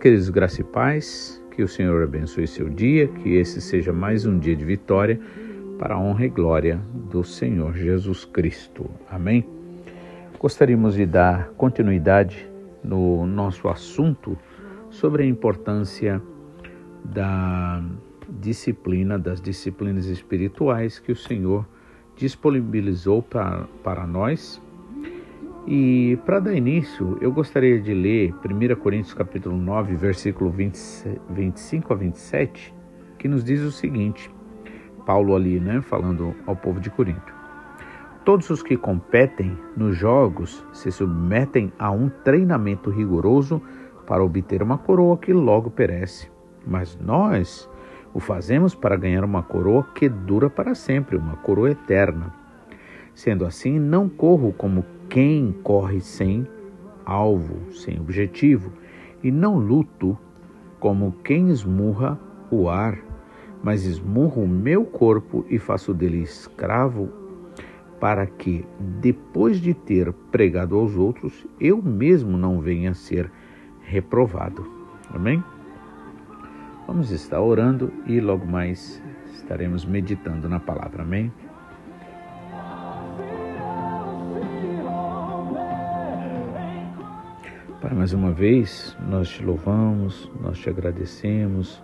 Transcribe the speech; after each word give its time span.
Queridos 0.00 0.28
graça 0.30 0.60
e 0.60 0.64
paz, 0.64 1.42
que 1.50 1.60
o 1.60 1.66
Senhor 1.66 2.04
abençoe 2.04 2.46
seu 2.46 2.68
dia, 2.68 3.08
que 3.08 3.34
esse 3.34 3.60
seja 3.60 3.92
mais 3.92 4.24
um 4.24 4.38
dia 4.38 4.54
de 4.54 4.64
vitória 4.64 5.18
para 5.76 5.96
a 5.96 5.98
honra 5.98 6.24
e 6.24 6.28
glória 6.28 6.80
do 7.10 7.24
Senhor 7.24 7.74
Jesus 7.74 8.24
Cristo. 8.24 8.88
Amém? 9.10 9.44
Gostaríamos 10.38 10.94
de 10.94 11.04
dar 11.04 11.48
continuidade 11.56 12.48
no 12.82 13.26
nosso 13.26 13.66
assunto 13.66 14.38
sobre 14.88 15.24
a 15.24 15.26
importância 15.26 16.22
da 17.04 17.82
disciplina, 18.28 19.18
das 19.18 19.40
disciplinas 19.40 20.06
espirituais 20.06 21.00
que 21.00 21.10
o 21.10 21.16
Senhor 21.16 21.66
disponibilizou 22.14 23.20
para, 23.20 23.66
para 23.82 24.06
nós 24.06 24.62
e 25.70 26.16
para 26.24 26.40
dar 26.40 26.54
início, 26.54 27.18
eu 27.20 27.30
gostaria 27.30 27.78
de 27.78 27.92
ler 27.92 28.34
1 28.42 28.74
Coríntios 28.76 29.12
capítulo 29.12 29.54
9, 29.54 29.96
versículo 29.96 30.48
20, 30.48 31.20
25 31.28 31.92
a 31.92 31.96
27, 31.96 32.74
que 33.18 33.28
nos 33.28 33.44
diz 33.44 33.60
o 33.60 33.70
seguinte: 33.70 34.30
Paulo 35.04 35.36
ali, 35.36 35.60
né, 35.60 35.82
falando 35.82 36.34
ao 36.46 36.56
povo 36.56 36.80
de 36.80 36.88
Corinto. 36.88 37.34
Todos 38.24 38.48
os 38.48 38.62
que 38.62 38.78
competem 38.78 39.58
nos 39.76 39.94
jogos 39.94 40.64
se 40.72 40.90
submetem 40.90 41.70
a 41.78 41.90
um 41.90 42.08
treinamento 42.08 42.88
rigoroso 42.88 43.60
para 44.06 44.24
obter 44.24 44.62
uma 44.62 44.78
coroa 44.78 45.18
que 45.18 45.34
logo 45.34 45.70
perece. 45.70 46.30
Mas 46.66 46.98
nós 46.98 47.68
o 48.14 48.20
fazemos 48.20 48.74
para 48.74 48.96
ganhar 48.96 49.22
uma 49.22 49.42
coroa 49.42 49.86
que 49.94 50.08
dura 50.08 50.48
para 50.48 50.74
sempre, 50.74 51.18
uma 51.18 51.36
coroa 51.36 51.72
eterna. 51.72 52.32
Sendo 53.14 53.44
assim, 53.44 53.78
não 53.78 54.08
corro 54.08 54.50
como 54.54 54.82
quem 55.08 55.52
corre 55.62 56.00
sem 56.00 56.46
alvo, 57.04 57.72
sem 57.72 57.98
objetivo, 57.98 58.72
e 59.22 59.30
não 59.30 59.56
luto 59.56 60.16
como 60.78 61.12
quem 61.24 61.48
esmurra 61.48 62.18
o 62.50 62.68
ar, 62.68 62.98
mas 63.62 63.84
esmurro 63.84 64.42
o 64.42 64.48
meu 64.48 64.84
corpo 64.84 65.44
e 65.48 65.58
faço 65.58 65.92
dele 65.92 66.22
escravo, 66.22 67.08
para 67.98 68.26
que, 68.26 68.64
depois 69.00 69.60
de 69.60 69.74
ter 69.74 70.12
pregado 70.30 70.76
aos 70.76 70.96
outros, 70.96 71.46
eu 71.58 71.82
mesmo 71.82 72.38
não 72.38 72.60
venha 72.60 72.92
a 72.92 72.94
ser 72.94 73.30
reprovado. 73.80 74.64
Amém? 75.10 75.42
Vamos 76.86 77.10
estar 77.10 77.40
orando 77.40 77.92
e 78.06 78.20
logo 78.20 78.46
mais 78.46 79.02
estaremos 79.32 79.84
meditando 79.84 80.48
na 80.48 80.60
palavra. 80.60 81.02
Amém? 81.02 81.32
Pai, 87.88 87.96
mais 87.96 88.12
uma 88.12 88.30
vez 88.32 88.94
nós 89.08 89.30
te 89.30 89.42
louvamos, 89.42 90.30
nós 90.42 90.58
te 90.58 90.68
agradecemos, 90.68 91.82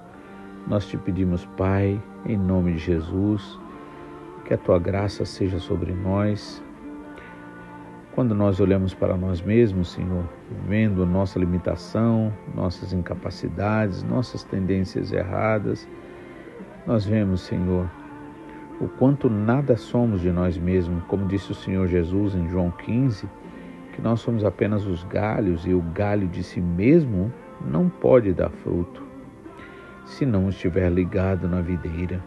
nós 0.69 0.87
te 0.87 0.99
pedimos, 0.99 1.47
Pai, 1.57 1.99
em 2.27 2.37
nome 2.37 2.75
de 2.75 2.79
Jesus, 2.79 3.59
que 4.45 4.53
a 4.53 4.59
tua 4.59 4.79
graça 4.79 5.25
seja 5.25 5.59
sobre 5.59 5.95
nós. 5.95 6.63
Quando 8.15 8.35
nós 8.35 8.61
olhamos 8.61 8.93
para 8.93 9.17
nós 9.17 9.41
mesmos, 9.41 9.93
Senhor, 9.93 10.29
vendo 10.69 11.07
nossa 11.07 11.39
limitação, 11.39 12.31
nossas 12.55 12.93
incapacidades, 12.93 14.03
nossas 14.03 14.45
tendências 14.45 15.11
erradas, 15.11 15.89
nós 16.87 17.07
vemos, 17.07 17.41
Senhor, 17.41 17.91
o 18.79 18.89
quanto 18.89 19.31
nada 19.31 19.75
somos 19.75 20.21
de 20.21 20.31
nós 20.31 20.59
mesmos, 20.59 21.03
como 21.05 21.27
disse 21.27 21.51
o 21.51 21.55
Senhor 21.55 21.87
Jesus 21.87 22.35
em 22.35 22.47
João 22.47 22.71
15 22.71 23.27
que 23.95 24.03
nós 24.03 24.21
somos 24.21 24.45
apenas 24.45 24.87
os 24.87 25.05
galhos 25.05 25.65
e 25.67 25.73
o 25.73 25.81
galho 25.81 26.27
de 26.27 26.43
si 26.43 26.61
mesmo 26.61 27.33
não 27.65 27.89
pode 27.89 28.33
dar 28.33 28.51
fruto 28.51 29.03
se 30.05 30.27
não 30.27 30.49
estiver 30.49 30.91
ligado 30.91 31.49
na 31.49 31.61
videira. 31.61 32.23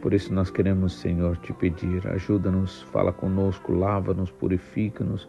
Por 0.00 0.14
isso 0.14 0.32
nós 0.32 0.48
queremos, 0.48 0.94
Senhor, 0.94 1.36
te 1.38 1.52
pedir, 1.52 2.06
ajuda-nos, 2.06 2.82
fala 2.84 3.12
conosco, 3.12 3.72
lava-nos, 3.72 4.30
purifica-nos, 4.30 5.28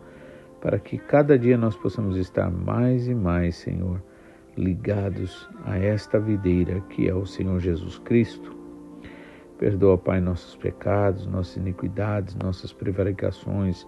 para 0.61 0.77
que 0.77 0.97
cada 0.97 1.37
dia 1.37 1.57
nós 1.57 1.75
possamos 1.75 2.15
estar 2.17 2.51
mais 2.51 3.07
e 3.07 3.15
mais, 3.15 3.55
Senhor, 3.55 4.01
ligados 4.55 5.49
a 5.65 5.77
esta 5.77 6.19
videira 6.19 6.79
que 6.81 7.09
é 7.09 7.13
o 7.13 7.25
Senhor 7.25 7.59
Jesus 7.59 7.97
Cristo. 7.99 8.55
Perdoa, 9.57 9.97
Pai, 9.97 10.21
nossos 10.21 10.55
pecados, 10.55 11.25
nossas 11.25 11.57
iniquidades, 11.57 12.35
nossas 12.35 12.71
prevaricações, 12.71 13.87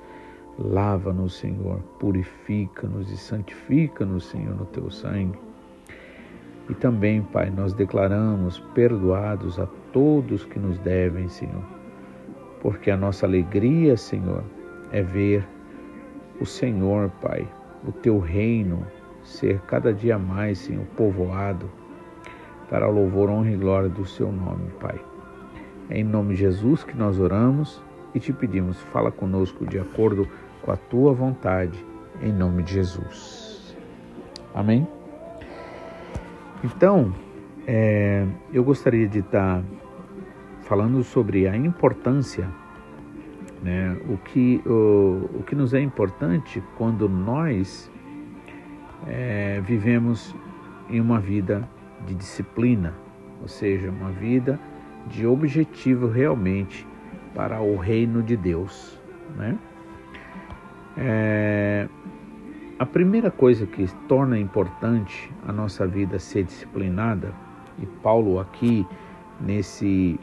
Lava-nos, 0.62 1.36
Senhor, 1.36 1.80
purifica-nos 2.00 3.10
e 3.10 3.16
santifica-nos, 3.16 4.26
Senhor, 4.26 4.54
no 4.54 4.66
teu 4.66 4.92
sangue. 4.92 5.40
E 6.70 6.74
também, 6.74 7.22
Pai, 7.22 7.50
nós 7.50 7.74
declaramos 7.74 8.60
perdoados 8.76 9.58
a 9.58 9.66
todos 9.94 10.44
que 10.44 10.60
nos 10.60 10.78
devem, 10.80 11.30
Senhor, 11.30 11.64
porque 12.62 12.92
a 12.92 12.98
nossa 12.98 13.26
alegria, 13.26 13.96
Senhor, 13.96 14.44
é 14.92 15.02
ver 15.02 15.48
o 16.42 16.46
Senhor, 16.46 17.10
Pai, 17.22 17.48
o 17.88 17.94
teu 17.94 18.20
reino 18.20 18.86
ser 19.24 19.62
cada 19.62 19.94
dia 19.94 20.20
mais, 20.20 20.58
Senhor, 20.58 20.86
povoado 20.98 21.72
para 22.70 22.88
o 22.88 22.92
louvor, 22.92 23.30
honra 23.30 23.52
e 23.52 23.56
glória 23.56 23.90
do 23.90 24.06
seu 24.06 24.30
nome, 24.30 24.70
Pai. 24.82 25.00
É 25.90 26.00
em 26.00 26.04
nome 26.04 26.36
de 26.36 26.42
Jesus 26.42 26.84
que 26.84 26.98
nós 26.98 27.18
oramos 27.18 27.82
e 28.14 28.20
te 28.20 28.34
pedimos, 28.34 28.78
fala 28.92 29.10
conosco 29.10 29.66
de 29.66 29.80
acordo 29.80 30.28
com 30.28 30.49
a 30.68 30.78
tua 30.78 31.14
vontade, 31.14 31.84
em 32.22 32.32
nome 32.32 32.64
de 32.64 32.74
Jesus. 32.74 33.76
Amém? 34.54 34.88
Então, 36.64 37.14
é, 37.66 38.26
eu 38.52 38.64
gostaria 38.64 39.08
de 39.08 39.20
estar 39.20 39.64
falando 40.62 41.04
sobre 41.04 41.48
a 41.48 41.56
importância, 41.56 42.48
né, 43.64 43.98
o, 44.10 44.18
que, 44.18 44.62
o, 44.66 45.30
o 45.40 45.44
que 45.44 45.56
nos 45.56 45.74
é 45.74 45.82
importante 45.82 46.62
quando 46.78 47.08
nós 47.08 47.92
é, 49.08 49.62
vivemos 49.62 50.36
em 50.90 51.00
uma 51.00 51.20
vida 51.20 51.68
de 52.06 52.14
disciplina, 52.16 52.94
ou 53.42 53.48
seja, 53.48 53.90
uma 53.90 54.12
vida 54.12 54.60
de 55.08 55.26
objetivo 55.26 56.08
realmente 56.08 56.86
para 57.34 57.62
o 57.62 57.78
reino 57.78 58.22
de 58.22 58.36
Deus, 58.36 59.00
né? 59.36 59.58
É, 61.02 61.88
a 62.78 62.86
primeira 62.86 63.32
coisa 63.32 63.66
que 63.66 63.88
torna 64.10 64.38
importante 64.38 65.32
a 65.48 65.54
nossa 65.54 65.88
vida 65.88 66.20
ser 66.20 66.44
disciplinada, 66.44 67.34
e 67.82 67.86
Paulo 67.86 68.38
aqui 68.38 68.86
nesse 69.40 70.20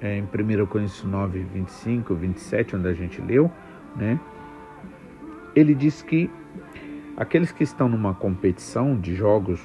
é, 0.00 0.18
em 0.18 0.22
1 0.22 0.66
Coríntios 0.66 1.02
9, 1.02 1.40
25, 1.40 2.14
27, 2.14 2.76
onde 2.76 2.88
a 2.88 2.94
gente 2.94 3.20
leu, 3.20 3.50
né? 3.96 4.20
Ele 5.56 5.74
diz 5.74 6.02
que 6.02 6.30
aqueles 7.16 7.50
que 7.50 7.64
estão 7.64 7.88
numa 7.88 8.14
competição 8.14 8.96
de 8.96 9.14
jogos 9.14 9.60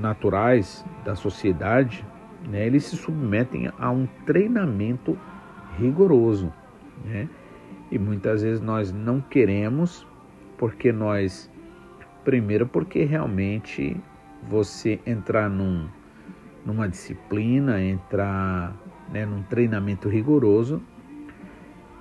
naturais 0.00 0.84
da 1.04 1.14
sociedade, 1.14 2.04
né, 2.48 2.66
eles 2.66 2.84
se 2.84 2.96
submetem 2.96 3.70
a 3.78 3.90
um 3.90 4.08
treinamento 4.26 5.16
rigoroso, 5.78 6.52
né? 7.04 7.28
E 7.92 7.98
muitas 7.98 8.40
vezes 8.40 8.58
nós 8.62 8.90
não 8.90 9.20
queremos, 9.20 10.06
porque 10.56 10.90
nós, 10.90 11.50
primeiro, 12.24 12.66
porque 12.66 13.04
realmente 13.04 13.94
você 14.48 14.98
entrar 15.04 15.50
num, 15.50 15.86
numa 16.64 16.88
disciplina, 16.88 17.82
entrar 17.82 18.74
né, 19.12 19.26
num 19.26 19.42
treinamento 19.42 20.08
rigoroso, 20.08 20.82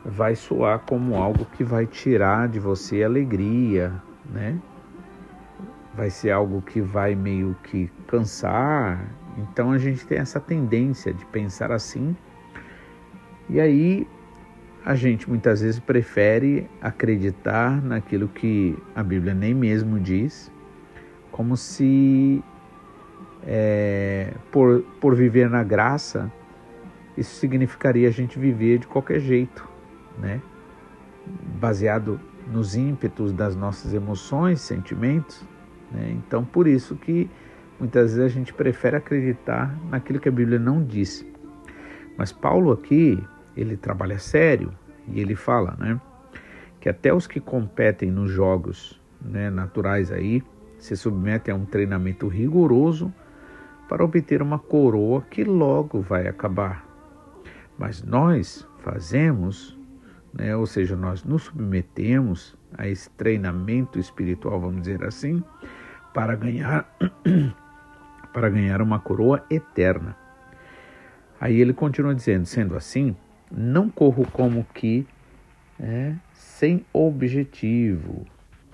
vai 0.06 0.34
soar 0.34 0.80
como 0.80 1.16
algo 1.16 1.44
que 1.44 1.62
vai 1.62 1.86
tirar 1.86 2.48
de 2.48 2.58
você 2.58 3.04
alegria, 3.04 3.92
né? 4.32 4.58
Vai 5.94 6.10
ser 6.10 6.32
algo 6.32 6.62
que 6.62 6.80
vai 6.80 7.16
meio 7.16 7.54
que 7.64 7.92
cansar. 8.08 9.12
Então 9.38 9.72
a 9.72 9.78
gente 9.78 10.08
tem 10.08 10.20
essa 10.20 10.40
tendência 10.40 11.14
de 11.14 11.26
pensar 11.26 11.70
assim. 11.70 12.16
E 13.50 13.60
aí 13.60 14.08
a 14.84 14.96
gente 14.96 15.30
muitas 15.30 15.62
vezes 15.62 15.80
prefere 15.80 16.70
acreditar 16.82 17.82
naquilo 17.82 18.28
que 18.28 18.78
a 18.96 19.04
Bíblia 19.04 19.34
nem 19.34 19.54
mesmo 19.54 20.00
diz, 20.00 20.52
como 21.32 21.56
se 21.56 22.44
é, 23.44 24.34
por, 24.52 24.82
por 25.00 25.16
viver 25.16 25.50
na 25.50 25.64
graça, 25.64 26.32
isso 27.18 27.36
significaria 27.36 28.08
a 28.08 28.12
gente 28.12 28.40
viver 28.40 28.80
de 28.80 28.88
qualquer 28.88 29.20
jeito, 29.20 29.68
né? 30.18 30.42
baseado 31.60 32.20
nos 32.52 32.76
ímpetos 32.76 33.32
das 33.32 33.56
nossas 33.56 33.94
emoções, 33.94 34.62
sentimentos. 34.62 35.46
Né? 35.92 36.18
Então, 36.18 36.44
por 36.44 36.68
isso 36.68 36.96
que 36.96 37.30
muitas 37.80 38.16
vezes 38.16 38.32
a 38.32 38.34
gente 38.34 38.54
prefere 38.54 38.96
acreditar 38.96 39.78
naquilo 39.90 40.20
que 40.20 40.30
a 40.30 40.32
Bíblia 40.32 40.60
não 40.60 40.84
diz. 40.84 41.26
Mas 42.18 42.32
Paulo 42.32 42.72
aqui, 42.72 43.22
ele 43.62 43.78
trabalha 43.78 44.20
sério 44.20 44.74
e 45.08 45.20
ele 45.20 45.36
fala, 45.36 45.76
né, 45.80 46.00
que 46.80 46.90
até 46.90 47.14
os 47.14 47.28
que 47.28 47.40
competem 47.40 48.10
nos 48.12 48.32
jogos 48.32 49.00
né, 49.22 49.50
naturais 49.50 50.12
aí 50.12 50.44
se 50.78 50.96
submetem 50.98 51.54
a 51.54 51.58
um 51.58 51.66
treinamento 51.66 52.28
rigoroso 52.28 53.14
para 53.88 54.04
obter 54.04 54.42
uma 54.42 54.58
coroa 54.58 55.22
que 55.30 55.44
logo 55.44 56.02
vai 56.02 56.28
acabar. 56.28 56.86
Mas 57.78 58.02
nós 58.02 58.68
fazemos, 58.80 59.78
né, 60.34 60.56
ou 60.56 60.66
seja, 60.66 60.96
nós 60.96 61.24
nos 61.24 61.44
submetemos 61.44 62.58
a 62.78 62.88
esse 62.88 63.10
treinamento 63.12 64.00
espiritual, 64.00 64.60
vamos 64.60 64.82
dizer 64.82 65.04
assim, 65.04 65.44
para 66.14 66.36
ganhar 66.36 66.90
para 68.34 68.50
ganhar 68.50 68.82
uma 68.82 69.00
coroa 69.00 69.44
eterna. 69.50 70.16
Aí 71.40 71.60
ele 71.60 71.74
continua 71.74 72.16
dizendo, 72.16 72.46
sendo 72.46 72.78
assim, 72.78 73.16
não 73.52 73.90
corro 73.90 74.26
como 74.32 74.66
que 74.74 75.06
é, 75.80 76.16
sem 76.34 76.86
objetivo, 76.94 78.26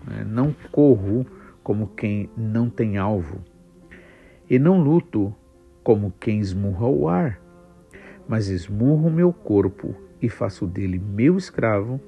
né? 0.05 0.25
não 0.25 0.53
corro 0.71 1.25
como 1.63 1.87
quem 1.87 2.29
não 2.37 2.69
tem 2.69 2.97
alvo, 2.97 3.41
e 4.49 4.59
não 4.59 4.81
luto 4.81 5.33
como 5.83 6.13
quem 6.19 6.39
esmurra 6.39 6.87
o 6.87 7.07
ar, 7.07 7.41
mas 8.27 8.49
esmurro 8.49 9.09
meu 9.09 9.31
corpo 9.31 9.95
e 10.21 10.29
faço 10.29 10.67
dele 10.67 10.99
meu 10.99 11.37
escravo, 11.37 11.99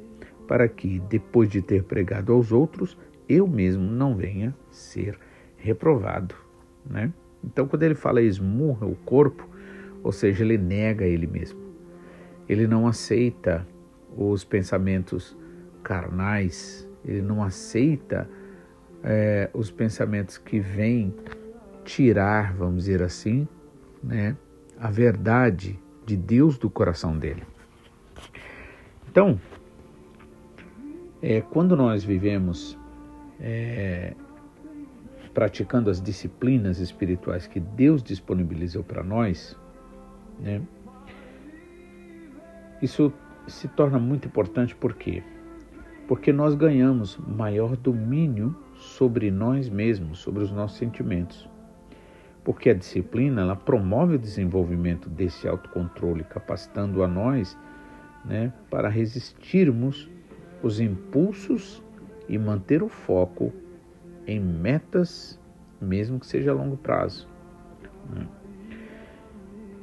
para 0.48 0.68
que, 0.68 1.00
depois 1.07 1.48
de 1.48 1.62
ter 1.62 1.83
pregado 1.83 2.33
aos 2.33 2.51
outros, 2.51 2.98
eu 3.27 3.48
mesmo 3.48 3.83
não 3.83 4.16
venha 4.16 4.56
ser 4.71 5.18
reprovado. 5.57 6.33
Né? 6.83 7.13
Então, 7.44 7.68
quando 7.68 7.83
ele 7.83 7.94
fala 7.94 8.19
esmurra 8.21 8.88
o 8.88 8.95
corpo, 8.95 9.48
ou 10.04 10.12
seja, 10.12 10.44
ele 10.44 10.57
nega 10.57 11.06
ele 11.06 11.27
mesmo. 11.27 11.69
Ele 12.50 12.68
não 12.68 12.88
aceita 12.88 13.66
os 14.18 14.44
pensamentos 14.44 15.38
carnais, 15.84 16.90
ele 17.06 17.22
não 17.22 17.44
aceita 17.44 18.28
é, 19.04 19.50
os 19.54 19.72
pensamentos 19.72 20.38
que 20.38 20.60
vêm 20.60 21.13
tirar, 21.86 22.54
vamos 22.54 22.86
dizer 22.86 23.01
assim, 23.01 23.48
né, 24.04 24.36
a 24.80 24.90
verdade 24.90 25.80
de 26.06 26.18
Deus 26.18 26.57
do 26.57 26.69
coração 26.69 27.18
dele. 27.18 27.44
Então, 29.10 29.40
é, 31.22 31.42
quando 31.42 31.75
nós 31.75 32.04
vivemos 32.04 32.78
é, 33.40 34.13
praticando 35.34 35.90
as 35.90 36.02
disciplinas 36.02 36.80
espirituais 36.80 37.48
que 37.48 37.60
Deus 37.60 38.04
disponibilizou 38.04 38.84
para 38.84 39.04
nós, 39.04 39.57
né, 40.40 40.62
isso 42.81 43.12
se 43.48 43.68
torna 43.68 44.00
muito 44.00 44.28
importante 44.28 44.76
por 44.76 44.94
quê? 44.94 45.24
Porque 46.08 46.31
nós 46.31 46.56
ganhamos 46.56 47.18
maior 47.18 47.76
domínio 47.76 48.56
sobre 48.76 49.30
nós 49.30 49.70
mesmos, 49.70 50.20
sobre 50.20 50.44
os 50.44 50.52
nossos 50.52 50.78
sentimentos. 50.78 51.48
Porque 52.44 52.70
a 52.70 52.74
disciplina 52.74 53.42
ela 53.42 53.56
promove 53.56 54.16
o 54.16 54.20
desenvolvimento 54.20 55.10
desse 55.10 55.48
autocontrole, 55.48 56.24
capacitando 56.24 57.04
a 57.04 57.08
nós 57.08 57.58
né, 58.26 58.54
para 58.70 58.90
resistirmos 58.90 60.10
os 60.64 60.80
impulsos 60.80 61.84
e 62.28 62.38
manter 62.38 62.81
o 62.81 62.90
foco 62.90 63.54
em 64.26 64.40
metas, 64.40 65.40
mesmo 65.81 66.20
que 66.20 66.28
seja 66.28 66.52
a 66.52 66.54
longo 66.54 66.78
prazo. 66.78 67.28
Né? 68.10 68.28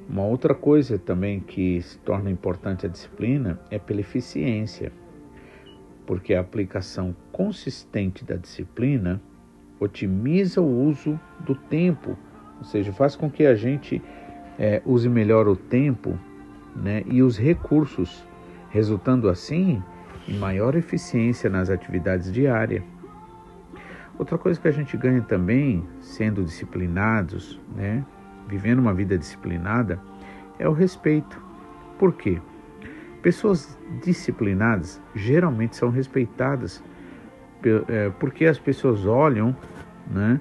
Uma 0.08 0.24
outra 0.24 0.54
coisa 0.54 0.98
também 0.98 1.40
que 1.40 1.82
se 1.82 1.98
torna 1.98 2.30
importante 2.30 2.86
a 2.86 2.88
disciplina 2.88 3.58
é 3.70 3.78
pela 3.78 4.00
eficiência, 4.00 4.92
porque 6.06 6.32
a 6.32 6.40
aplicação 6.40 7.14
consistente 7.32 8.24
da 8.24 8.36
disciplina 8.36 9.20
otimiza 9.80 10.60
o 10.60 10.84
uso 10.84 11.18
do 11.40 11.54
tempo, 11.54 12.16
ou 12.58 12.64
seja, 12.64 12.92
faz 12.92 13.16
com 13.16 13.28
que 13.28 13.44
a 13.44 13.54
gente 13.54 14.00
é, 14.58 14.80
use 14.86 15.08
melhor 15.08 15.48
o 15.48 15.56
tempo 15.56 16.18
né, 16.74 17.02
e 17.06 17.20
os 17.20 17.36
recursos, 17.36 18.24
resultando 18.70 19.28
assim 19.28 19.82
em 20.28 20.38
maior 20.38 20.76
eficiência 20.76 21.50
nas 21.50 21.68
atividades 21.68 22.32
diárias. 22.32 22.82
Outra 24.18 24.38
coisa 24.38 24.58
que 24.58 24.68
a 24.68 24.72
gente 24.72 24.96
ganha 24.96 25.20
também, 25.20 25.84
sendo 26.00 26.42
disciplinados, 26.42 27.60
né, 27.74 28.04
vivendo 28.46 28.78
uma 28.78 28.94
vida 28.94 29.16
disciplinada, 29.18 30.00
é 30.58 30.68
o 30.68 30.72
respeito. 30.72 31.40
Por 31.98 32.12
quê? 32.14 32.40
Pessoas 33.22 33.78
disciplinadas 34.02 35.00
geralmente 35.14 35.76
são 35.76 35.90
respeitadas 35.90 36.82
é, 37.88 38.10
porque 38.20 38.46
as 38.46 38.58
pessoas 38.58 39.06
olham 39.06 39.56
né, 40.10 40.40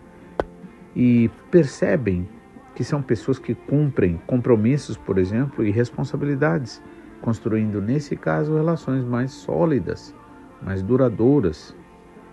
e 0.95 1.29
percebem 1.49 2.27
que 2.75 2.83
são 2.83 3.01
pessoas 3.01 3.39
que 3.39 3.55
cumprem 3.55 4.19
compromissos, 4.27 4.97
por 4.97 5.17
exemplo, 5.17 5.63
e 5.63 5.71
responsabilidades, 5.71 6.81
construindo, 7.21 7.81
nesse 7.81 8.15
caso, 8.15 8.55
relações 8.55 9.03
mais 9.03 9.31
sólidas, 9.31 10.13
mais 10.61 10.83
duradouras. 10.83 11.75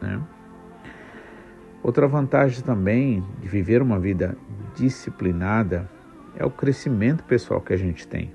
Né? 0.01 0.21
Outra 1.82 2.06
vantagem 2.06 2.62
também 2.62 3.25
de 3.40 3.49
viver 3.49 3.82
uma 3.82 3.99
vida 3.99 4.37
disciplinada 4.75 5.90
é 6.37 6.44
o 6.44 6.50
crescimento 6.50 7.25
pessoal 7.25 7.61
que 7.61 7.73
a 7.73 7.76
gente 7.76 8.06
tem. 8.06 8.32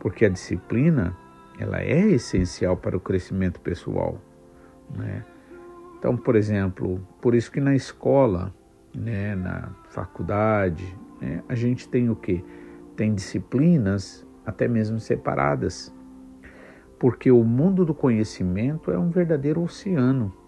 Porque 0.00 0.24
a 0.24 0.28
disciplina, 0.28 1.16
ela 1.56 1.80
é 1.80 2.00
essencial 2.00 2.76
para 2.76 2.96
o 2.96 3.00
crescimento 3.00 3.60
pessoal, 3.60 4.20
né? 4.96 5.24
Então, 5.98 6.16
por 6.16 6.34
exemplo, 6.34 7.00
por 7.20 7.32
isso 7.32 7.48
que 7.52 7.60
na 7.60 7.76
escola, 7.76 8.52
né, 8.92 9.36
na 9.36 9.70
faculdade, 9.90 10.84
né, 11.20 11.44
a 11.48 11.54
gente 11.54 11.88
tem 11.88 12.10
o 12.10 12.16
quê? 12.16 12.44
Tem 12.96 13.14
disciplinas 13.14 14.26
até 14.44 14.66
mesmo 14.66 14.98
separadas. 14.98 15.94
Porque 16.98 17.30
o 17.30 17.44
mundo 17.44 17.84
do 17.84 17.94
conhecimento 17.94 18.90
é 18.90 18.98
um 18.98 19.10
verdadeiro 19.10 19.62
oceano 19.62 20.41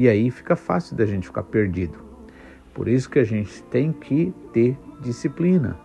e 0.00 0.08
aí 0.08 0.30
fica 0.30 0.56
fácil 0.56 0.96
da 0.96 1.04
gente 1.04 1.26
ficar 1.26 1.42
perdido. 1.42 1.98
Por 2.72 2.88
isso 2.88 3.10
que 3.10 3.18
a 3.18 3.24
gente 3.24 3.62
tem 3.64 3.92
que 3.92 4.32
ter 4.50 4.78
disciplina. 4.98 5.78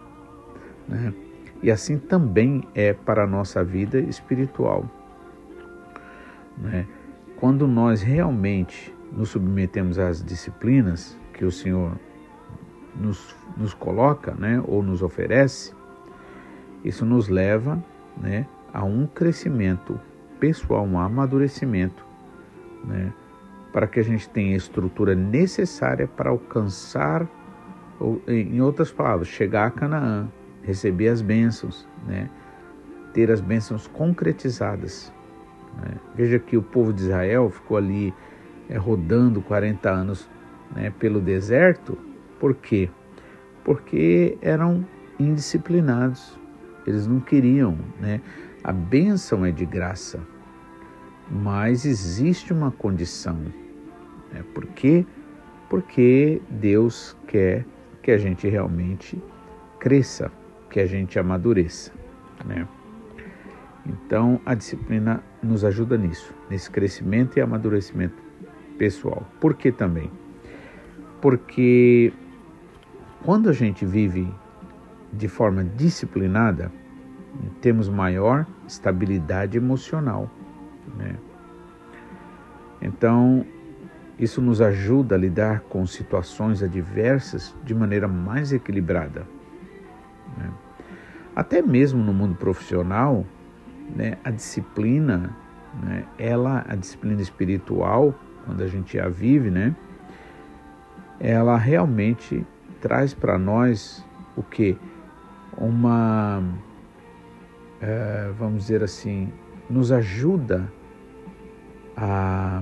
Né? 0.87 1.13
E 1.61 1.69
assim 1.69 1.97
também 1.97 2.63
é 2.73 2.93
para 2.93 3.25
a 3.25 3.27
nossa 3.27 3.61
vida 3.61 3.99
espiritual. 3.99 4.89
Né? 6.57 6.87
Quando 7.35 7.67
nós 7.67 8.01
realmente 8.01 8.95
nos 9.11 9.31
submetemos 9.31 9.99
às 9.99 10.23
disciplinas 10.23 11.19
que 11.33 11.43
o 11.43 11.51
Senhor 11.51 11.99
nos, 12.95 13.35
nos 13.57 13.73
coloca 13.73 14.33
né, 14.35 14.63
ou 14.65 14.81
nos 14.81 15.01
oferece, 15.01 15.73
isso 16.85 17.05
nos 17.05 17.27
leva 17.27 17.83
né, 18.15 18.47
a 18.71 18.81
um 18.85 19.07
crescimento 19.07 19.99
pessoal, 20.39 20.85
um 20.85 20.97
amadurecimento. 20.97 22.05
Né? 22.85 23.11
Para 23.75 23.87
que 23.87 23.99
a 23.99 24.03
gente 24.03 24.29
tenha 24.29 24.53
a 24.53 24.55
estrutura 24.55 25.13
necessária 25.13 26.07
para 26.07 26.29
alcançar, 26.29 27.27
ou, 27.99 28.21
em 28.25 28.61
outras 28.61 28.89
palavras, 28.89 29.27
chegar 29.27 29.65
a 29.65 29.69
Canaã, 29.69 30.29
receber 30.63 31.09
as 31.09 31.21
bênçãos, 31.21 31.85
né? 32.07 32.29
ter 33.11 33.29
as 33.29 33.41
bênçãos 33.41 33.85
concretizadas. 33.85 35.13
Né? 35.77 35.91
Veja 36.15 36.39
que 36.39 36.55
o 36.55 36.61
povo 36.61 36.93
de 36.93 37.01
Israel 37.01 37.49
ficou 37.49 37.75
ali 37.75 38.13
é, 38.69 38.77
rodando 38.77 39.41
40 39.41 39.89
anos 39.89 40.29
né, 40.73 40.93
pelo 40.97 41.19
deserto, 41.19 41.97
por 42.39 42.55
quê? 42.55 42.89
Porque 43.65 44.37
eram 44.41 44.87
indisciplinados, 45.19 46.39
eles 46.87 47.07
não 47.07 47.19
queriam, 47.19 47.77
né? 47.99 48.21
A 48.63 48.71
bênção 48.71 49.45
é 49.45 49.51
de 49.51 49.65
graça, 49.65 50.21
mas 51.29 51.85
existe 51.85 52.53
uma 52.53 52.71
condição 52.71 53.64
né? 54.35 54.43
Por 54.53 54.67
quê? 54.67 55.05
Porque 55.69 56.41
Deus 56.49 57.17
quer 57.27 57.65
que 58.03 58.11
a 58.11 58.17
gente 58.17 58.47
realmente 58.47 59.17
cresça, 59.79 60.31
que 60.69 60.79
a 60.79 60.85
gente 60.85 61.17
amadureça. 61.17 61.91
Né? 62.45 62.67
Então, 63.85 64.39
a 64.45 64.53
disciplina 64.53 65.23
nos 65.41 65.63
ajuda 65.63 65.97
nisso, 65.97 66.33
nesse 66.49 66.69
crescimento 66.69 67.37
e 67.37 67.41
amadurecimento 67.41 68.21
pessoal. 68.77 69.25
Por 69.39 69.55
que 69.55 69.71
também? 69.71 70.11
Porque 71.21 72.11
quando 73.23 73.49
a 73.49 73.53
gente 73.53 73.85
vive 73.85 74.27
de 75.13 75.27
forma 75.27 75.63
disciplinada, 75.63 76.71
temos 77.61 77.87
maior 77.87 78.45
estabilidade 78.67 79.57
emocional. 79.57 80.29
Né? 80.97 81.15
Então, 82.81 83.45
isso 84.17 84.41
nos 84.41 84.61
ajuda 84.61 85.15
a 85.15 85.17
lidar 85.17 85.61
com 85.61 85.85
situações 85.85 86.63
adversas 86.63 87.53
de 87.63 87.75
maneira 87.75 88.07
mais 88.07 88.53
equilibrada. 88.53 89.27
Né? 90.37 90.49
Até 91.35 91.61
mesmo 91.61 92.01
no 92.01 92.13
mundo 92.13 92.35
profissional, 92.35 93.25
né, 93.93 94.17
a 94.23 94.31
disciplina, 94.31 95.35
né, 95.83 96.05
ela, 96.17 96.63
a 96.67 96.75
disciplina 96.75 97.21
espiritual, 97.21 98.15
quando 98.45 98.63
a 98.63 98.67
gente 98.67 98.97
a 98.97 99.09
vive, 99.09 99.51
né, 99.51 99.75
ela 101.19 101.57
realmente 101.57 102.45
traz 102.79 103.13
para 103.13 103.37
nós 103.37 104.05
o 104.35 104.43
que? 104.43 104.77
Uma, 105.57 106.43
é, 107.81 108.31
vamos 108.37 108.63
dizer 108.63 108.83
assim, 108.83 109.31
nos 109.69 109.91
ajuda 109.91 110.71
a 111.97 112.61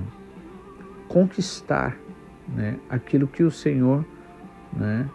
conquistar 1.08 1.96
né, 2.48 2.78
aquilo 2.88 3.26
que 3.26 3.42
o 3.42 3.50
Senhor 3.50 4.04
né, 4.72 5.08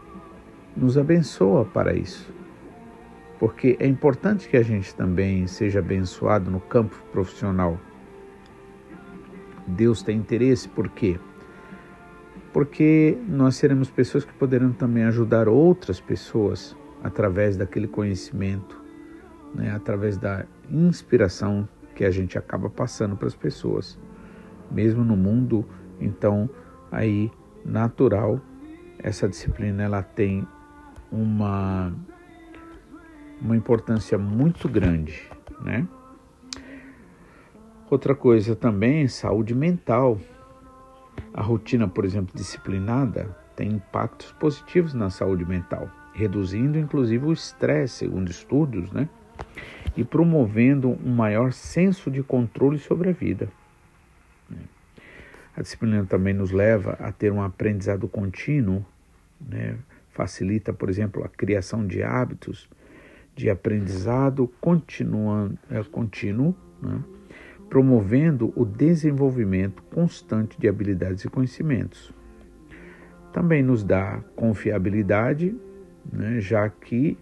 nos 0.75 0.97
abençoa 0.97 1.65
para 1.65 1.93
isso. 1.93 2.33
Porque 3.39 3.77
é 3.79 3.87
importante 3.87 4.49
que 4.49 4.57
a 4.57 4.61
gente 4.61 4.93
também 4.93 5.47
seja 5.47 5.79
abençoado 5.79 6.51
no 6.51 6.59
campo 6.59 6.95
profissional. 7.11 7.79
Deus 9.65 10.01
tem 10.01 10.17
interesse, 10.17 10.67
por 10.67 10.89
quê? 10.89 11.19
Porque 12.51 13.17
nós 13.27 13.55
seremos 13.55 13.89
pessoas 13.89 14.25
que 14.25 14.33
poderão 14.33 14.71
também 14.73 15.03
ajudar 15.03 15.47
outras 15.47 16.01
pessoas 16.01 16.75
através 17.03 17.55
daquele 17.55 17.87
conhecimento, 17.87 18.81
né, 19.53 19.71
através 19.71 20.17
da 20.17 20.45
inspiração 20.69 21.67
que 21.95 22.03
a 22.03 22.11
gente 22.11 22.37
acaba 22.37 22.69
passando 22.69 23.15
para 23.15 23.27
as 23.27 23.35
pessoas. 23.35 23.97
Mesmo 24.71 25.03
no 25.03 25.15
mundo, 25.15 25.65
então, 25.99 26.49
aí 26.91 27.31
natural, 27.65 28.39
essa 28.97 29.27
disciplina 29.27 29.83
ela 29.83 30.01
tem 30.01 30.47
uma 31.11 31.93
uma 33.41 33.55
importância 33.55 34.17
muito 34.17 34.67
grande, 34.67 35.29
né? 35.61 35.87
Outra 37.89 38.13
coisa 38.13 38.55
também 38.55 39.07
saúde 39.07 39.55
mental. 39.55 40.19
A 41.33 41.41
rotina, 41.41 41.87
por 41.87 42.05
exemplo, 42.05 42.35
disciplinada 42.35 43.35
tem 43.55 43.71
impactos 43.71 44.31
positivos 44.33 44.93
na 44.93 45.09
saúde 45.09 45.45
mental, 45.45 45.89
reduzindo 46.13 46.77
inclusive 46.77 47.25
o 47.25 47.33
estresse, 47.33 47.99
segundo 47.99 48.29
estudos, 48.29 48.91
né? 48.91 49.09
E 49.95 50.03
promovendo 50.03 50.97
um 51.03 51.13
maior 51.15 51.51
senso 51.51 52.11
de 52.11 52.21
controle 52.21 52.77
sobre 52.77 53.09
a 53.09 53.13
vida. 53.13 53.49
A 55.59 55.61
disciplina 55.61 56.05
também 56.05 56.33
nos 56.33 56.51
leva 56.51 56.91
a 57.01 57.11
ter 57.11 57.33
um 57.33 57.41
aprendizado 57.41 58.07
contínuo, 58.07 58.85
né? 59.41 59.75
facilita, 60.09 60.71
por 60.71 60.89
exemplo, 60.89 61.21
a 61.21 61.27
criação 61.27 61.85
de 61.85 62.01
hábitos 62.01 62.69
de 63.35 63.49
aprendizado 63.49 64.49
continua, 64.61 65.51
é, 65.69 65.83
contínuo, 65.83 66.55
né? 66.81 67.03
promovendo 67.69 68.53
o 68.55 68.63
desenvolvimento 68.63 69.83
constante 69.83 70.57
de 70.57 70.65
habilidades 70.65 71.25
e 71.25 71.29
conhecimentos. 71.29 72.13
Também 73.33 73.61
nos 73.61 73.83
dá 73.83 74.23
confiabilidade, 74.37 75.53
né? 76.09 76.39
já 76.39 76.69
que 76.69 77.17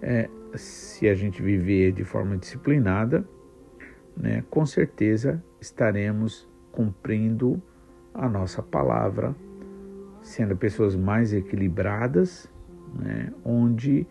é, 0.00 0.30
se 0.54 1.06
a 1.06 1.14
gente 1.14 1.42
viver 1.42 1.92
de 1.92 2.04
forma 2.04 2.38
disciplinada, 2.38 3.22
né, 4.16 4.42
com 4.48 4.64
certeza 4.64 5.44
estaremos 5.60 6.49
cumprindo 6.80 7.62
a 8.14 8.26
nossa 8.26 8.62
palavra, 8.62 9.36
sendo 10.22 10.56
pessoas 10.56 10.96
mais 10.96 11.34
equilibradas, 11.34 12.50
né, 12.98 13.30
onde 13.44 14.06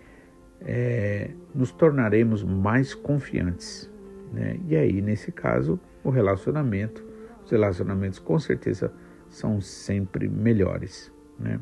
é, 0.61 1.31
nos 1.53 1.71
tornaremos 1.71 2.43
mais 2.43 2.93
confiantes. 2.93 3.91
Né? 4.31 4.59
E 4.67 4.75
aí, 4.75 5.01
nesse 5.01 5.31
caso, 5.31 5.79
o 6.03 6.11
relacionamento, 6.11 7.03
os 7.43 7.49
relacionamentos 7.49 8.19
com 8.19 8.37
certeza 8.37 8.93
são 9.31 9.59
sempre 9.59 10.29
melhores. 10.29 11.11
Né? 11.39 11.59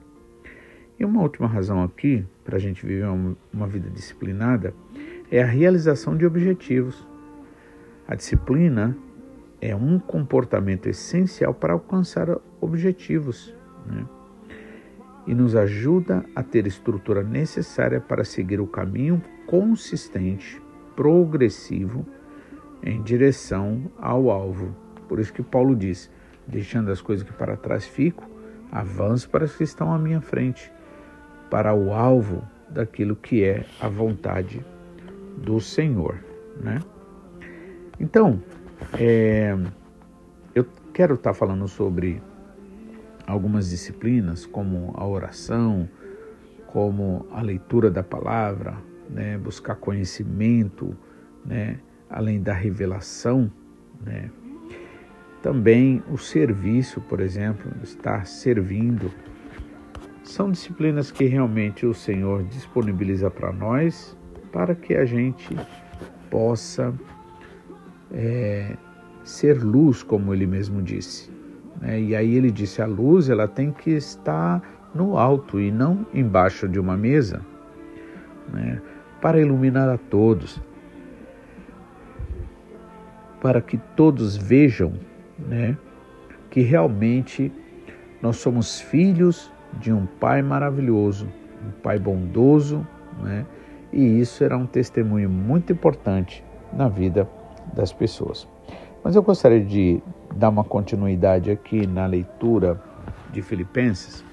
E 1.00 1.06
uma 1.06 1.22
última 1.22 1.48
razão 1.48 1.82
aqui, 1.82 2.26
para 2.44 2.58
a 2.58 2.60
gente 2.60 2.86
viver 2.86 3.08
uma, 3.08 3.38
uma 3.54 3.68
vida 3.68 3.90
disciplinada, 3.90 4.74
é 5.32 5.42
a 5.42 5.46
realização 5.46 6.18
de 6.18 6.26
objetivos. 6.26 7.08
A 8.06 8.14
disciplina 8.14 8.96
é 9.62 9.76
um 9.76 10.00
comportamento 10.00 10.88
essencial 10.88 11.54
para 11.54 11.74
alcançar 11.74 12.30
objetivos. 12.62 13.54
Né? 13.86 14.06
e 15.28 15.36
nos 15.36 15.56
ajuda 15.56 16.24
a 16.34 16.42
ter 16.42 16.66
estrutura 16.66 17.22
necessária 17.22 18.00
para 18.00 18.24
seguir 18.24 18.62
o 18.62 18.66
caminho 18.66 19.22
consistente, 19.46 20.60
progressivo, 20.96 22.06
em 22.82 23.02
direção 23.04 23.92
ao 23.98 24.32
alvo. 24.32 24.74
Por 25.10 25.20
isso 25.20 25.34
que 25.34 25.44
Paulo 25.44 25.76
diz: 25.76 26.10
deixando 26.48 26.90
as 26.92 27.02
coisas 27.02 27.28
que 27.28 27.34
para 27.34 27.58
trás 27.58 27.86
fico, 27.86 28.26
avanço 28.72 29.30
para 29.30 29.44
as 29.44 29.56
que 29.56 29.64
estão 29.64 29.94
à 29.94 30.00
minha 30.00 30.22
frente, 30.22 30.72
para 31.52 31.74
o 31.74 31.92
alvo 31.92 32.42
daquilo 32.70 33.16
que 33.16 33.44
é 33.44 33.66
a 33.82 33.90
vontade 33.90 34.66
do 35.38 35.60
Senhor, 35.60 36.24
né? 36.62 36.80
Então, 38.00 38.42
é, 39.00 39.58
eu 40.54 40.66
quero 40.94 41.16
estar 41.16 41.34
falando 41.34 41.68
sobre 41.68 42.22
algumas 43.26 43.70
disciplinas, 43.70 44.46
como 44.46 44.94
a 44.96 45.06
oração, 45.06 45.88
como 46.68 47.26
a 47.32 47.42
leitura 47.42 47.90
da 47.90 48.04
palavra, 48.04 48.78
né, 49.10 49.38
buscar 49.38 49.76
conhecimento, 49.76 50.96
né, 51.46 51.80
além 52.10 52.42
da 52.42 52.54
revelação, 52.54 53.52
né. 54.06 54.30
Também 55.42 56.04
o 56.12 56.18
serviço, 56.18 57.00
por 57.02 57.20
exemplo, 57.20 57.72
estar 57.84 58.26
servindo, 58.26 59.12
são 60.24 60.52
disciplinas 60.52 61.10
que 61.10 61.26
realmente 61.26 61.86
o 61.86 61.94
Senhor 61.94 62.44
disponibiliza 62.44 63.30
para 63.30 63.54
nós, 63.54 64.18
para 64.52 64.76
que 64.76 64.94
a 64.96 65.06
gente 65.06 65.56
possa 66.30 66.94
é, 68.12 68.76
ser 69.24 69.62
luz, 69.62 70.04
como 70.04 70.34
ele 70.34 70.48
mesmo 70.48 70.82
disse. 70.82 71.30
Né? 71.82 72.00
E 72.00 72.16
aí 72.16 72.36
ele 72.36 72.52
disse: 72.52 72.82
a 72.82 72.86
luz 72.86 73.30
ela 73.30 73.48
tem 73.48 73.72
que 73.72 73.92
estar 73.92 74.62
no 74.94 75.18
alto 75.18 75.60
e 75.60 75.72
não 75.72 76.06
embaixo 76.14 76.68
de 76.68 76.80
uma 76.80 76.98
mesa, 76.98 77.42
né? 78.52 78.82
para 79.22 79.40
iluminar 79.40 79.90
a 79.90 79.98
todos, 79.98 80.62
para 83.42 83.62
que 83.62 83.78
todos 83.96 84.38
vejam 84.38 84.94
né? 85.38 85.78
que 86.50 86.62
realmente 86.62 87.52
nós 88.22 88.38
somos 88.38 88.80
filhos 88.80 89.52
de 89.80 89.92
um 89.92 90.06
Pai 90.06 90.42
maravilhoso, 90.42 91.28
um 91.66 91.72
Pai 91.82 92.00
bondoso, 92.00 92.88
né? 93.22 93.46
e 93.92 94.20
isso 94.20 94.44
era 94.44 94.58
um 94.58 94.66
testemunho 94.66 95.30
muito 95.30 95.72
importante 95.72 96.44
na 96.74 96.88
vida 96.88 97.30
das 97.74 97.92
pessoas. 97.94 98.48
Mas 99.04 99.16
eu 99.16 99.24
gostaria 99.24 99.64
de 99.64 100.02
dar 100.36 100.50
uma 100.50 100.64
continuidade 100.64 101.50
aqui 101.50 101.88
na 101.88 102.06
leitura 102.06 102.82
de 103.32 103.42
Filipenses. 103.42 104.24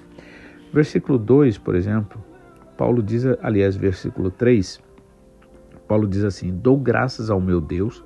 Versículo 0.73 1.19
2, 1.19 1.59
por 1.59 1.75
exemplo, 1.75 2.21
Paulo 2.77 3.03
diz, 3.03 3.25
aliás, 3.43 3.77
versículo 3.77 4.31
3, 4.31 4.81
Paulo 5.87 6.09
diz 6.09 6.25
assim: 6.25 6.51
Dou 6.51 6.77
graças 6.77 7.31
ao 7.31 7.41
meu 7.41 7.61
Deus 7.61 8.05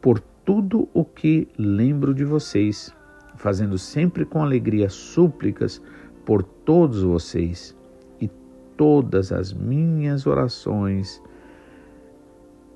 por 0.00 0.18
tudo 0.44 0.88
o 0.94 1.04
que 1.04 1.48
lembro 1.58 2.14
de 2.14 2.24
vocês, 2.24 2.94
fazendo 3.36 3.76
sempre 3.76 4.24
com 4.24 4.42
alegria 4.42 4.88
súplicas 4.88 5.82
por 6.24 6.42
todos 6.42 7.02
vocês, 7.02 7.76
e 8.20 8.28
todas 8.76 9.30
as 9.32 9.52
minhas 9.52 10.26
orações 10.26 11.22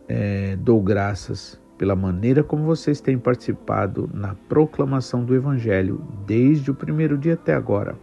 é, 0.09 0.57
dou 0.57 0.83
graças 0.83 1.59
pela 1.79 1.95
maneira 1.95 2.43
como 2.43 2.65
vocês 2.65 3.01
têm 3.01 3.19
participado 3.19 4.09
na 4.13 4.35
proclamação 4.49 5.25
do 5.25 5.35
Evangelho 5.35 6.01
desde 6.27 6.71
o 6.71 6.75
primeiro 6.75 7.19
dia 7.19 7.35
até 7.35 7.55
agora. 7.55 7.95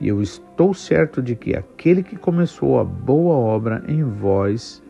E 0.00 0.08
eu 0.08 0.22
estou 0.22 0.72
certo 0.72 1.20
de 1.20 1.36
que 1.36 1.54
aquele 1.54 2.02
que 2.02 2.16
começou 2.16 2.78
a 2.78 2.84
boa 2.84 3.34
obra 3.34 3.84
em 3.86 4.02
vós 4.02 4.82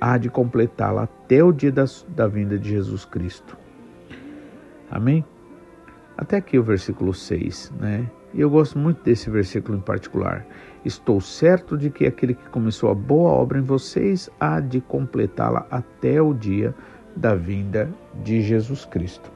há 0.00 0.16
de 0.16 0.30
completá-la 0.30 1.02
até 1.02 1.42
o 1.42 1.52
dia 1.52 1.72
da, 1.72 1.84
da 2.08 2.26
vinda 2.26 2.58
de 2.58 2.70
Jesus 2.70 3.04
Cristo. 3.04 3.56
Amém? 4.90 5.24
Até 6.16 6.36
aqui 6.36 6.58
o 6.58 6.62
versículo 6.62 7.12
6, 7.12 7.72
né? 7.78 8.08
E 8.32 8.40
eu 8.40 8.50
gosto 8.50 8.78
muito 8.78 9.02
desse 9.02 9.30
versículo 9.30 9.76
em 9.76 9.80
particular. 9.80 10.46
Estou 10.84 11.20
certo 11.20 11.76
de 11.76 11.90
que 11.90 12.06
aquele 12.06 12.34
que 12.34 12.48
começou 12.48 12.90
a 12.90 12.94
boa 12.94 13.30
obra 13.30 13.58
em 13.58 13.62
vocês 13.62 14.30
há 14.38 14.60
de 14.60 14.80
completá-la 14.80 15.66
até 15.70 16.20
o 16.20 16.32
dia 16.32 16.74
da 17.18 17.34
vinda 17.34 17.90
de 18.22 18.40
Jesus 18.40 18.84
Cristo. 18.84 19.30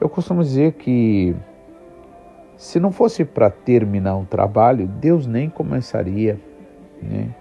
Eu 0.00 0.08
costumo 0.08 0.42
dizer 0.42 0.72
que 0.72 1.34
se 2.56 2.78
não 2.78 2.92
fosse 2.92 3.24
para 3.24 3.50
terminar 3.50 4.16
um 4.16 4.24
trabalho, 4.24 4.86
Deus 4.86 5.26
nem 5.26 5.48
começaria, 5.48 6.38
né? 7.02 7.34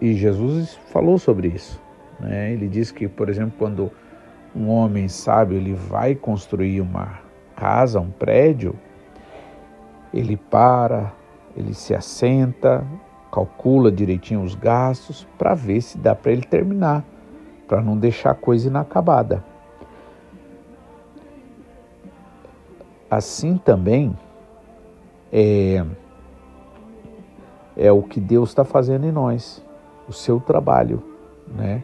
E 0.00 0.12
Jesus 0.14 0.74
falou 0.92 1.18
sobre 1.18 1.48
isso. 1.48 1.80
Né? 2.20 2.52
Ele 2.52 2.68
diz 2.68 2.90
que, 2.90 3.08
por 3.08 3.28
exemplo, 3.30 3.54
quando 3.58 3.90
um 4.54 4.68
homem 4.68 5.08
sábio 5.08 5.56
ele 5.56 5.72
vai 5.72 6.14
construir 6.14 6.80
uma 6.80 7.20
casa, 7.56 7.98
um 8.00 8.10
prédio, 8.10 8.74
Ele 10.12 10.36
para, 10.36 11.10
ele 11.56 11.72
se 11.72 11.94
assenta, 11.94 12.84
calcula 13.32 13.90
direitinho 13.90 14.42
os 14.42 14.54
gastos 14.54 15.26
para 15.38 15.54
ver 15.54 15.80
se 15.80 15.96
dá 15.96 16.14
para 16.14 16.32
ele 16.32 16.42
terminar, 16.42 17.02
para 17.72 17.80
não 17.80 17.96
deixar 17.96 18.34
coisa 18.34 18.68
inacabada. 18.68 19.42
Assim 23.10 23.56
também 23.56 24.14
é, 25.32 25.82
é 27.74 27.90
o 27.90 28.02
que 28.02 28.20
Deus 28.20 28.50
está 28.50 28.62
fazendo 28.62 29.06
em 29.06 29.10
nós, 29.10 29.64
o 30.06 30.12
seu 30.12 30.38
trabalho, 30.38 31.02
né? 31.48 31.82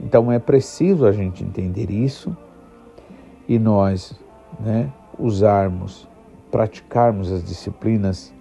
Então 0.00 0.32
é 0.32 0.40
preciso 0.40 1.06
a 1.06 1.12
gente 1.12 1.44
entender 1.44 1.88
isso 1.88 2.36
e 3.46 3.60
nós, 3.60 4.18
né, 4.58 4.92
usarmos, 5.16 6.08
praticarmos 6.50 7.30
as 7.30 7.44
disciplinas 7.44 8.34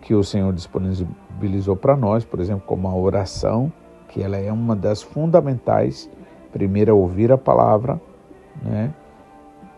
que 0.00 0.14
o 0.14 0.24
Senhor 0.24 0.50
disponibilizou 0.54 1.76
para 1.76 1.94
nós, 1.94 2.24
por 2.24 2.40
exemplo, 2.40 2.64
como 2.66 2.88
a 2.88 2.96
oração, 2.96 3.70
que 4.08 4.22
ela 4.22 4.36
é 4.36 4.52
uma 4.52 4.74
das 4.74 5.02
fundamentais. 5.02 6.08
Primeiro 6.52 6.90
é 6.90 6.94
ouvir 6.94 7.32
a 7.32 7.38
palavra, 7.38 8.00
né? 8.62 8.92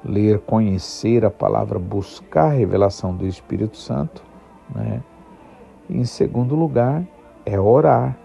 ler, 0.04 0.38
conhecer 0.40 1.24
a 1.24 1.30
palavra, 1.30 1.78
buscar 1.78 2.46
a 2.46 2.52
revelação 2.52 3.14
do 3.14 3.26
Espírito 3.26 3.76
Santo, 3.76 4.22
né? 4.74 5.02
E 5.88 5.96
em 5.96 6.04
segundo 6.04 6.54
lugar, 6.54 7.02
é 7.44 7.58
orar, 7.58 8.16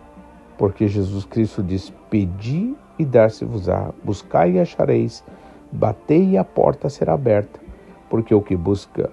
porque 0.58 0.88
Jesus 0.88 1.26
Cristo 1.26 1.64
diz: 1.64 1.92
Pedi 2.10 2.76
e 3.00 3.06
dar-se-vos-á, 3.06 3.92
buscai 4.04 4.52
e 4.52 4.60
achareis, 4.60 5.24
batei 5.72 6.32
e 6.32 6.38
a 6.38 6.44
porta 6.44 6.90
será 6.90 7.14
aberta, 7.14 7.60
porque 8.10 8.36
o 8.36 8.42
que 8.42 8.56
busca 8.56 9.10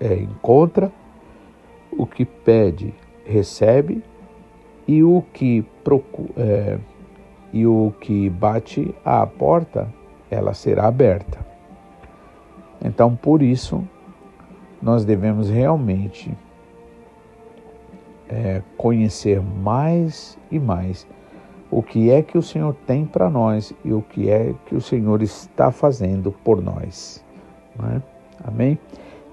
é, 0.00 0.14
encontra, 0.14 0.92
o 1.90 2.06
que 2.06 2.24
pede 2.24 2.94
recebe, 3.24 4.02
e 4.86 5.02
o 5.02 5.22
que 5.32 5.62
procura, 5.82 6.32
é, 6.36 6.78
e 7.52 7.66
o 7.66 7.92
que 8.00 8.28
bate 8.30 8.94
à 9.04 9.26
porta, 9.26 9.92
ela 10.30 10.54
será 10.54 10.86
aberta. 10.86 11.44
Então, 12.84 13.16
por 13.16 13.42
isso, 13.42 13.82
nós 14.80 15.04
devemos 15.04 15.48
realmente 15.48 16.36
é, 18.28 18.62
conhecer 18.76 19.40
mais 19.40 20.38
e 20.50 20.58
mais 20.58 21.06
o 21.70 21.82
que 21.82 22.10
é 22.10 22.22
que 22.22 22.38
o 22.38 22.42
Senhor 22.42 22.74
tem 22.86 23.04
para 23.04 23.28
nós 23.28 23.72
e 23.84 23.92
o 23.92 24.02
que 24.02 24.30
é 24.30 24.54
que 24.66 24.74
o 24.74 24.80
Senhor 24.80 25.22
está 25.22 25.70
fazendo 25.70 26.30
por 26.30 26.62
nós. 26.62 27.24
É? 27.94 28.00
Amém? 28.44 28.78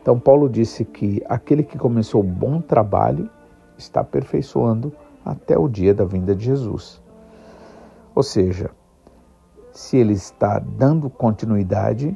Então, 0.01 0.19
Paulo 0.19 0.49
disse 0.49 0.83
que 0.83 1.21
aquele 1.29 1.63
que 1.63 1.77
começou 1.77 2.21
bom 2.23 2.59
trabalho 2.59 3.29
está 3.77 4.01
aperfeiçoando 4.01 4.91
até 5.25 5.57
o 5.57 5.67
dia 5.67 5.93
da 5.93 6.05
vinda 6.05 6.35
de 6.35 6.45
Jesus. 6.45 7.01
Ou 8.15 8.23
seja, 8.23 8.69
se 9.71 9.97
ele 9.97 10.13
está 10.13 10.59
dando 10.59 11.09
continuidade, 11.09 12.15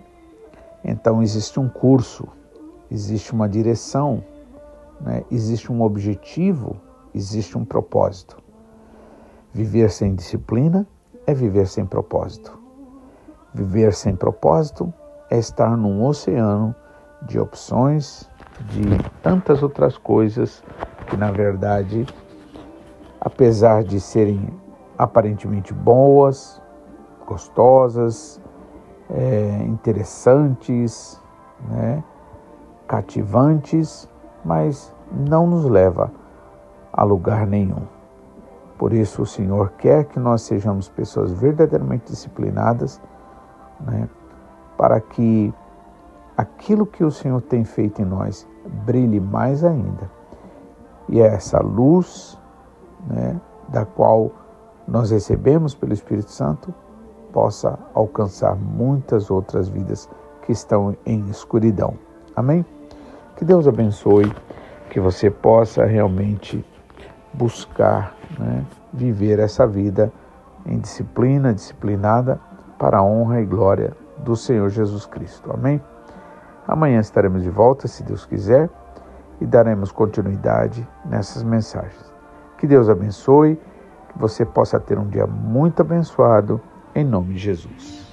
então 0.83 1.23
existe 1.23 1.59
um 1.59 1.67
curso, 1.67 2.27
existe 2.91 3.33
uma 3.33 3.49
direção, 3.49 4.23
né? 5.01 5.23
existe 5.31 5.71
um 5.71 5.81
objetivo, 5.81 6.77
existe 7.13 7.57
um 7.57 7.65
propósito. 7.65 8.37
Viver 9.53 9.89
sem 9.89 10.13
disciplina 10.13 10.87
é 11.25 11.33
viver 11.33 11.67
sem 11.67 11.85
propósito. 11.85 12.57
Viver 13.53 13.93
sem 13.93 14.15
propósito 14.15 14.93
é 15.29 15.39
estar 15.39 15.75
num 15.75 16.05
oceano 16.05 16.75
de 17.23 17.39
opções, 17.39 18.29
de 18.69 18.83
tantas 19.21 19.63
outras 19.63 19.97
coisas 19.97 20.63
que, 21.07 21.17
na 21.17 21.31
verdade, 21.31 22.05
apesar 23.27 23.83
de 23.83 23.99
serem 23.99 24.57
aparentemente 24.97 25.73
boas, 25.73 26.61
gostosas, 27.27 28.41
é, 29.09 29.63
interessantes, 29.65 31.21
né, 31.69 32.01
cativantes, 32.87 34.09
mas 34.45 34.95
não 35.11 35.45
nos 35.45 35.65
leva 35.65 36.09
a 36.93 37.03
lugar 37.03 37.45
nenhum. 37.45 37.85
Por 38.77 38.93
isso, 38.93 39.23
o 39.23 39.25
Senhor 39.25 39.73
quer 39.77 40.05
que 40.05 40.19
nós 40.19 40.43
sejamos 40.43 40.87
pessoas 40.87 41.33
verdadeiramente 41.33 42.05
disciplinadas, 42.09 43.01
né, 43.81 44.07
para 44.77 45.01
que 45.01 45.53
aquilo 46.37 46.85
que 46.85 47.03
o 47.03 47.11
Senhor 47.11 47.41
tem 47.41 47.65
feito 47.65 48.01
em 48.01 48.05
nós 48.05 48.47
brilhe 48.85 49.19
mais 49.19 49.65
ainda. 49.65 50.09
E 51.09 51.19
é 51.19 51.27
essa 51.27 51.59
luz 51.59 52.39
né, 53.05 53.39
da 53.69 53.85
qual 53.85 54.31
nós 54.87 55.11
recebemos 55.11 55.75
pelo 55.75 55.93
Espírito 55.93 56.31
Santo 56.31 56.73
possa 57.31 57.77
alcançar 57.93 58.55
muitas 58.55 59.29
outras 59.29 59.67
vidas 59.67 60.09
que 60.43 60.51
estão 60.51 60.95
em 61.05 61.27
escuridão. 61.29 61.95
Amém? 62.35 62.65
Que 63.35 63.43
Deus 63.43 63.67
abençoe, 63.67 64.31
que 64.89 64.99
você 64.99 65.29
possa 65.29 65.85
realmente 65.85 66.65
buscar 67.33 68.15
né, 68.39 68.65
viver 68.93 69.39
essa 69.39 69.67
vida 69.67 70.11
em 70.65 70.79
disciplina, 70.79 71.53
disciplinada, 71.53 72.39
para 72.79 72.99
a 72.99 73.03
honra 73.03 73.41
e 73.41 73.45
glória 73.45 73.93
do 74.17 74.35
Senhor 74.35 74.69
Jesus 74.69 75.05
Cristo. 75.05 75.51
Amém? 75.53 75.81
Amanhã 76.67 76.99
estaremos 76.99 77.43
de 77.43 77.49
volta, 77.49 77.87
se 77.87 78.03
Deus 78.03 78.25
quiser, 78.25 78.69
e 79.39 79.45
daremos 79.45 79.91
continuidade 79.91 80.87
nessas 81.05 81.43
mensagens. 81.43 82.06
Que 82.57 82.65
Deus 82.65 82.89
abençoe, 82.89 83.55
que 84.09 84.19
você 84.19 84.45
possa 84.45 84.79
ter 84.79 84.97
um 84.97 85.07
dia 85.07 85.27
muito 85.27 85.81
abençoado, 85.81 86.59
em 86.95 87.03
nome 87.03 87.33
de 87.35 87.39
Jesus. 87.39 88.06